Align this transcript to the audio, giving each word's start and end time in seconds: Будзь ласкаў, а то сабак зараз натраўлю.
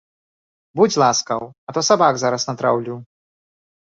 Будзь 0.79 0.97
ласкаў, 1.03 1.43
а 1.67 1.77
то 1.77 1.85
сабак 1.91 2.13
зараз 2.25 2.49
натраўлю. 2.51 2.95